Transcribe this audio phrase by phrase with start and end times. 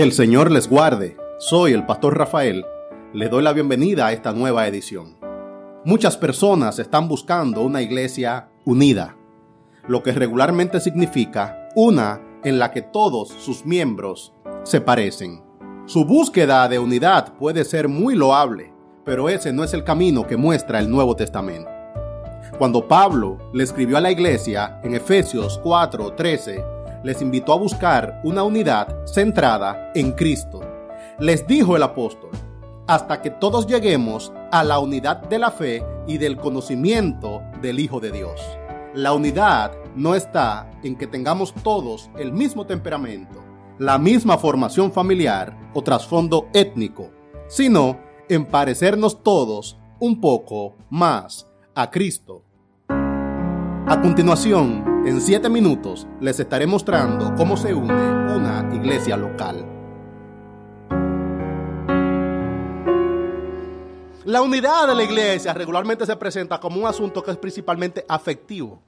[0.00, 1.18] Que el Señor les guarde.
[1.38, 2.64] Soy el pastor Rafael.
[3.12, 5.18] Le doy la bienvenida a esta nueva edición.
[5.84, 9.18] Muchas personas están buscando una iglesia unida,
[9.86, 14.32] lo que regularmente significa una en la que todos sus miembros
[14.62, 15.42] se parecen.
[15.84, 18.72] Su búsqueda de unidad puede ser muy loable,
[19.04, 21.68] pero ese no es el camino que muestra el Nuevo Testamento.
[22.56, 28.42] Cuando Pablo le escribió a la iglesia en Efesios 4:13, les invitó a buscar una
[28.42, 30.60] unidad centrada en Cristo.
[31.18, 32.30] Les dijo el apóstol,
[32.86, 38.00] hasta que todos lleguemos a la unidad de la fe y del conocimiento del Hijo
[38.00, 38.40] de Dios.
[38.94, 43.44] La unidad no está en que tengamos todos el mismo temperamento,
[43.78, 47.10] la misma formación familiar o trasfondo étnico,
[47.46, 47.98] sino
[48.28, 52.42] en parecernos todos un poco más a Cristo.
[52.88, 59.64] A continuación, en 7 minutos, les estaré mostrando cómo se une una iglesia local.
[64.26, 68.82] La unidad de la iglesia regularmente se presenta como un asunto que es principalmente afectivo.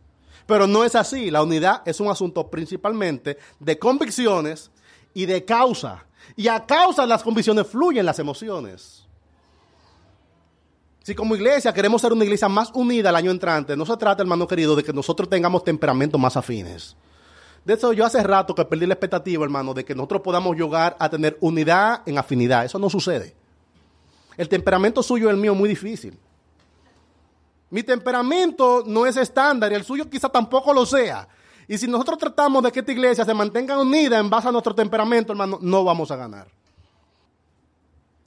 [0.47, 1.31] Pero no es así.
[1.31, 4.71] La unidad es un asunto principalmente de convicciones
[5.15, 6.05] y de causa.
[6.37, 9.02] Y a causa de las convicciones fluyen las emociones.
[11.03, 14.23] Si como iglesia queremos ser una iglesia más unida el año entrante, no se trata,
[14.23, 16.97] hermano querido, de que nosotros tengamos temperamentos más afines.
[17.65, 20.97] De eso yo hace rato que perdí la expectativa, hermano, de que nosotros podamos llegar
[20.99, 22.65] a tener unidad en afinidad.
[22.65, 23.35] Eso no sucede.
[24.37, 26.19] El temperamento suyo y el mío es muy difícil.
[27.71, 31.27] Mi temperamento no es estándar y el suyo quizá tampoco lo sea.
[31.67, 34.75] Y si nosotros tratamos de que esta iglesia se mantenga unida en base a nuestro
[34.75, 36.49] temperamento, hermano, no vamos a ganar.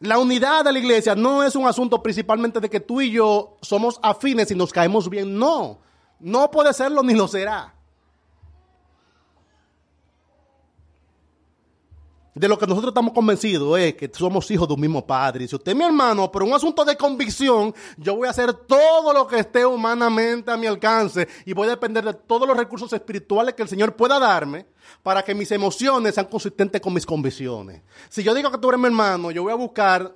[0.05, 3.57] La unidad de la iglesia no es un asunto principalmente de que tú y yo
[3.61, 5.37] somos afines y nos caemos bien.
[5.37, 5.79] No,
[6.19, 7.74] no puede serlo ni lo será.
[12.35, 15.45] De lo que nosotros estamos convencidos es que somos hijos de un mismo Padre.
[15.45, 18.53] Y si usted es mi hermano, por un asunto de convicción, yo voy a hacer
[18.53, 22.57] todo lo que esté humanamente a mi alcance y voy a depender de todos los
[22.57, 24.65] recursos espirituales que el Señor pueda darme
[25.01, 27.81] para que mis emociones sean consistentes con mis convicciones.
[28.09, 30.13] Si yo digo que tú eres mi hermano, yo voy a buscar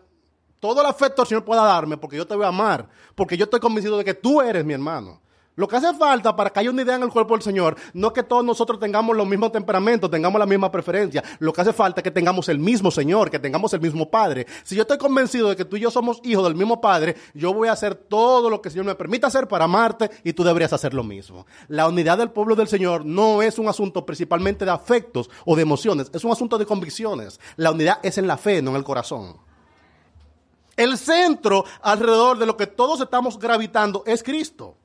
[0.60, 3.38] todo el afecto que el Señor pueda darme porque yo te voy a amar, porque
[3.38, 5.22] yo estoy convencido de que tú eres mi hermano.
[5.60, 8.08] Lo que hace falta para que haya una idea en el cuerpo del Señor no
[8.08, 11.22] es que todos nosotros tengamos los mismos temperamentos, tengamos la misma preferencia.
[11.40, 14.48] Lo que hace falta es que tengamos el mismo Señor, que tengamos el mismo Padre.
[14.64, 17.54] Si yo estoy convencido de que tú y yo somos hijos del mismo Padre, yo
[17.54, 20.46] voy a hacer todo lo que el Señor me permita hacer para amarte y tú
[20.46, 21.46] deberías hacer lo mismo.
[21.68, 25.64] La unidad del pueblo del Señor no es un asunto principalmente de afectos o de
[25.64, 27.38] emociones, es un asunto de convicciones.
[27.58, 29.36] La unidad es en la fe, no en el corazón.
[30.78, 34.78] El centro alrededor de lo que todos estamos gravitando es Cristo.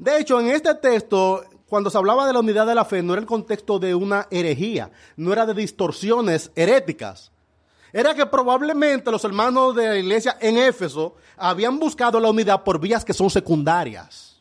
[0.00, 3.12] De hecho, en este texto, cuando se hablaba de la unidad de la fe, no
[3.12, 7.30] era el contexto de una herejía, no era de distorsiones heréticas.
[7.92, 12.80] Era que probablemente los hermanos de la iglesia en Éfeso habían buscado la unidad por
[12.80, 14.40] vías que son secundarias.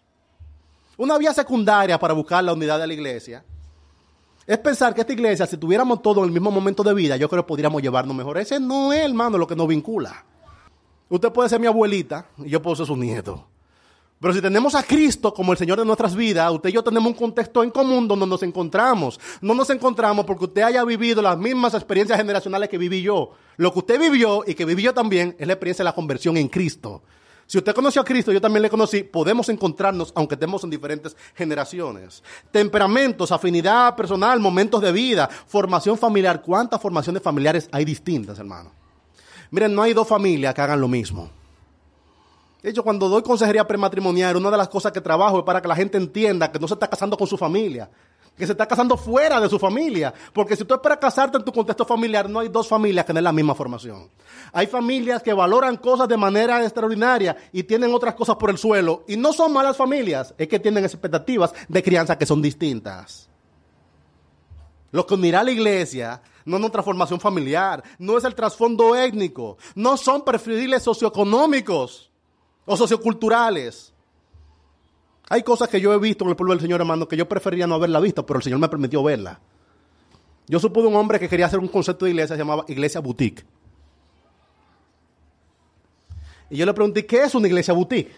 [0.96, 3.44] Una vía secundaria para buscar la unidad de la iglesia
[4.48, 7.28] es pensar que esta iglesia, si tuviéramos todo en el mismo momento de vida, yo
[7.28, 8.38] creo que podríamos llevarnos mejor.
[8.38, 10.24] Ese no es, hermano, lo que nos vincula.
[11.10, 13.46] Usted puede ser mi abuelita y yo puedo ser su nieto.
[14.22, 17.08] Pero si tenemos a Cristo como el Señor de nuestras vidas, usted y yo tenemos
[17.08, 19.18] un contexto en común donde nos encontramos.
[19.40, 23.32] No nos encontramos porque usted haya vivido las mismas experiencias generacionales que viví yo.
[23.56, 26.36] Lo que usted vivió y que viví yo también es la experiencia de la conversión
[26.36, 27.02] en Cristo.
[27.46, 31.16] Si usted conoció a Cristo, yo también le conocí, podemos encontrarnos aunque estemos en diferentes
[31.34, 32.22] generaciones.
[32.52, 36.42] Temperamentos, afinidad personal, momentos de vida, formación familiar.
[36.42, 38.72] ¿Cuántas formaciones familiares hay distintas, hermano?
[39.50, 41.39] Miren, no hay dos familias que hagan lo mismo.
[42.62, 45.68] De hecho, cuando doy consejería prematrimonial, una de las cosas que trabajo es para que
[45.68, 47.90] la gente entienda que no se está casando con su familia,
[48.38, 50.14] que se está casando fuera de su familia.
[50.34, 53.24] Porque si tú esperas casarte en tu contexto familiar, no hay dos familias que tengan
[53.24, 54.10] la misma formación.
[54.52, 59.04] Hay familias que valoran cosas de manera extraordinaria y tienen otras cosas por el suelo.
[59.08, 63.30] Y no son malas familias, es que tienen expectativas de crianza que son distintas.
[64.92, 68.96] Lo que unirá a la iglesia no es nuestra formación familiar, no es el trasfondo
[68.96, 72.10] étnico, no son perfiles socioeconómicos
[72.70, 73.92] o socioculturales.
[75.28, 77.66] Hay cosas que yo he visto en el pueblo del Señor, hermano, que yo preferiría
[77.66, 79.40] no haberla visto, pero el Señor me permitió verla.
[80.48, 83.02] Yo supe de un hombre que quería hacer un concepto de iglesia, se llamaba iglesia
[83.02, 83.44] boutique.
[86.52, 88.14] Y yo le pregunté, ¿qué es una iglesia boutique?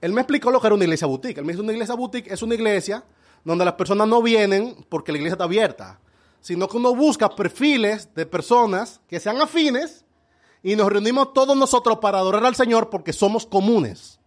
[0.00, 1.38] Él me explicó lo que era una iglesia boutique.
[1.38, 3.04] Él me dijo, una iglesia boutique es una iglesia
[3.44, 5.98] donde las personas no vienen porque la iglesia está abierta,
[6.40, 10.04] sino que uno busca perfiles de personas que sean afines
[10.62, 14.18] y nos reunimos todos nosotros para adorar al Señor porque somos comunes.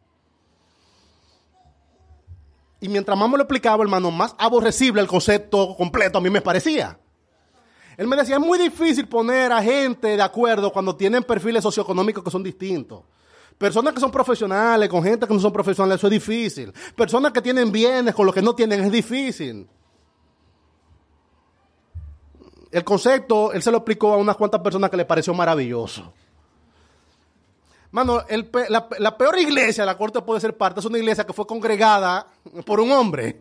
[2.82, 6.42] Y mientras más me lo explicaba, hermano, más aborrecible el concepto completo a mí me
[6.42, 7.00] parecía.
[7.98, 12.24] Él me decía, es muy difícil poner a gente de acuerdo cuando tienen perfiles socioeconómicos
[12.24, 13.04] que son distintos.
[13.58, 16.74] Personas que son profesionales con gente que no son profesionales, eso es difícil.
[16.96, 19.68] Personas que tienen bienes con los que no tienen, es difícil.
[22.70, 26.14] El concepto, él se lo explicó a unas cuantas personas que le pareció maravilloso.
[27.96, 28.22] Mano,
[28.68, 31.48] la, la, peor iglesia de la corte puede ser parte es una iglesia que fue
[31.48, 32.28] congregada
[32.66, 33.40] por un hombre.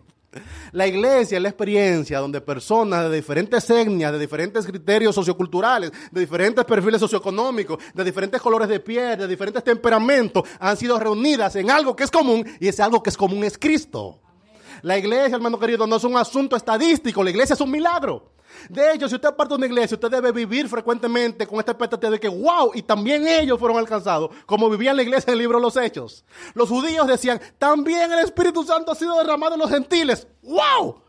[0.71, 6.21] La iglesia es la experiencia donde personas de diferentes etnias, de diferentes criterios socioculturales, de
[6.21, 11.69] diferentes perfiles socioeconómicos, de diferentes colores de piel, de diferentes temperamentos, han sido reunidas en
[11.69, 14.21] algo que es común y ese algo que es común es Cristo.
[14.83, 18.34] La iglesia, hermano querido, no es un asunto estadístico, la iglesia es un milagro.
[18.69, 22.11] De hecho, si usted parte de una iglesia, usted debe vivir frecuentemente con esta expectativa
[22.11, 25.59] de que, wow, y también ellos fueron alcanzados, como vivían la iglesia en el libro
[25.59, 26.25] de los Hechos.
[26.55, 30.27] Los judíos decían, también el Espíritu Santo ha sido derramado en los gentiles.
[30.43, 31.04] ¡Wow!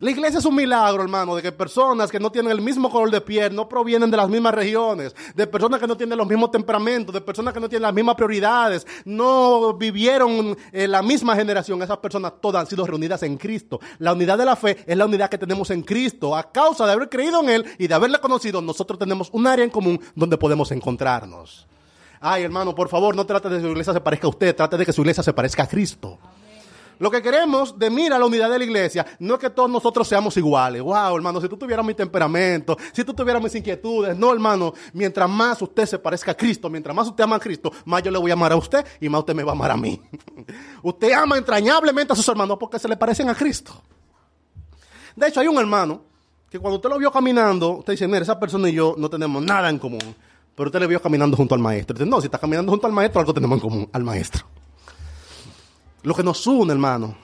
[0.00, 3.10] La iglesia es un milagro, hermano, de que personas que no tienen el mismo color
[3.10, 6.52] de piel, no provienen de las mismas regiones, de personas que no tienen los mismos
[6.52, 11.82] temperamentos, de personas que no tienen las mismas prioridades, no vivieron en la misma generación.
[11.82, 13.80] Esas personas todas han sido reunidas en Cristo.
[13.98, 16.36] La unidad de la fe es la unidad que tenemos en Cristo.
[16.36, 19.64] A causa de haber creído en Él y de haberle conocido, nosotros tenemos un área
[19.64, 21.66] en común donde podemos encontrarnos.
[22.20, 24.76] Ay, hermano, por favor, no trate de que su iglesia se parezca a usted, trate
[24.76, 26.20] de que su iglesia se parezca a Cristo.
[26.98, 30.06] Lo que queremos de mira la unidad de la iglesia no es que todos nosotros
[30.08, 30.82] seamos iguales.
[30.82, 34.16] Wow, hermano, si tú tuvieras mi temperamento, si tú tuvieras mis inquietudes.
[34.16, 37.72] No, hermano, mientras más usted se parezca a Cristo, mientras más usted ama a Cristo,
[37.84, 39.70] más yo le voy a amar a usted y más usted me va a amar
[39.70, 40.00] a mí.
[40.82, 43.72] usted ama entrañablemente a sus hermanos porque se le parecen a Cristo.
[45.14, 46.02] De hecho, hay un hermano
[46.50, 49.42] que cuando usted lo vio caminando, usted dice, mira, esa persona y yo no tenemos
[49.42, 50.14] nada en común.
[50.54, 51.94] Pero usted le vio caminando junto al maestro.
[51.94, 54.44] Dice, no, si está caminando junto al maestro, algo tenemos en común, al maestro
[56.02, 57.16] lo que nos une, hermano,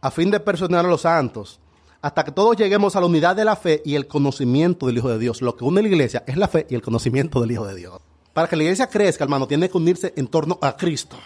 [0.00, 1.60] a fin de personar a los santos,
[2.02, 5.08] hasta que todos lleguemos a la unidad de la fe y el conocimiento del Hijo
[5.08, 5.40] de Dios.
[5.40, 7.74] Lo que une a la iglesia es la fe y el conocimiento del Hijo de
[7.74, 8.00] Dios.
[8.34, 11.16] Para que la iglesia crezca, hermano, tiene que unirse en torno a Cristo.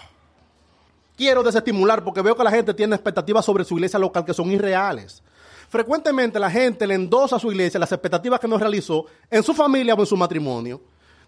[1.17, 4.53] Quiero desestimular porque veo que la gente tiene expectativas sobre su iglesia local que son
[4.53, 5.23] irreales.
[5.69, 9.53] Frecuentemente la gente le endosa a su iglesia las expectativas que no realizó en su
[9.53, 10.81] familia o en su matrimonio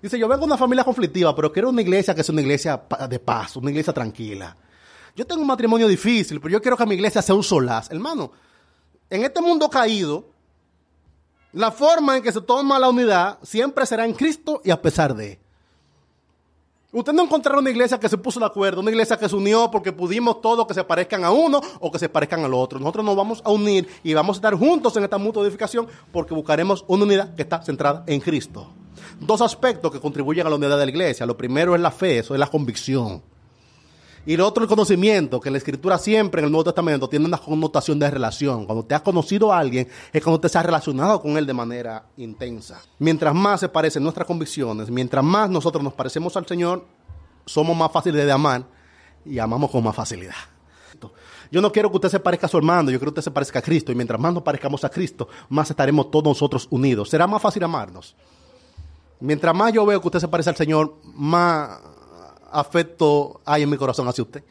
[0.03, 2.83] Dice, yo vengo de una familia conflictiva, pero quiero una iglesia que sea una iglesia
[3.09, 4.57] de paz, una iglesia tranquila.
[5.15, 7.91] Yo tengo un matrimonio difícil, pero yo quiero que mi iglesia sea un solaz.
[7.91, 8.33] Hermano,
[9.11, 10.25] en este mundo caído,
[11.53, 15.15] la forma en que se toma la unidad siempre será en Cristo y a pesar
[15.15, 15.39] de.
[16.93, 19.71] Usted no encontrará una iglesia que se puso de acuerdo, una iglesia que se unió
[19.71, 22.81] porque pudimos todos que se parezcan a uno o que se parezcan al otro.
[22.81, 26.35] Nosotros nos vamos a unir y vamos a estar juntos en esta mutua edificación porque
[26.35, 28.73] buscaremos una unidad que está centrada en Cristo
[29.21, 31.27] dos aspectos que contribuyen a la unidad de la iglesia.
[31.27, 33.23] Lo primero es la fe, eso es la convicción.
[34.27, 37.39] Y lo otro, el conocimiento, que la escritura siempre en el Nuevo Testamento tiene una
[37.39, 38.67] connotación de relación.
[38.67, 41.55] Cuando te has conocido a alguien, es cuando te se ha relacionado con él de
[41.55, 42.83] manera intensa.
[42.99, 46.85] Mientras más se parecen nuestras convicciones, mientras más nosotros nos parecemos al Señor,
[47.47, 48.65] somos más fáciles de amar
[49.25, 50.35] y amamos con más facilidad.
[51.51, 53.31] Yo no quiero que usted se parezca a su hermano, yo quiero que usted se
[53.33, 53.91] parezca a Cristo.
[53.91, 57.09] Y mientras más nos parezcamos a Cristo, más estaremos todos nosotros unidos.
[57.09, 58.15] Será más fácil amarnos.
[59.21, 61.79] Mientras más yo veo que usted se parece al Señor, más
[62.51, 64.43] afecto hay en mi corazón hacia usted.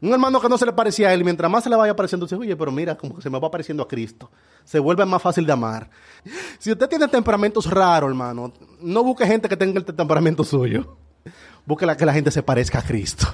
[0.00, 2.26] Un hermano que no se le parecía a él, mientras más se le vaya pareciendo,
[2.26, 4.30] dice, oye, pero mira, como que se me va pareciendo a Cristo.
[4.64, 5.88] Se vuelve más fácil de amar.
[6.58, 10.96] Si usted tiene temperamentos raros, hermano, no busque gente que tenga el temperamento suyo.
[11.64, 13.26] Busque que la gente se parezca a Cristo.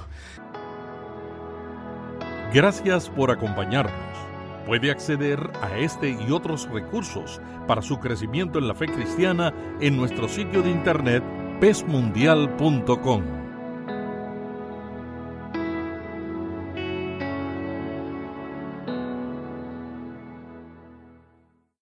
[2.53, 4.12] Gracias por acompañarnos.
[4.65, 9.97] Puede acceder a este y otros recursos para su crecimiento en la fe cristiana en
[9.97, 11.23] nuestro sitio de internet
[11.59, 13.42] pesmundial.com.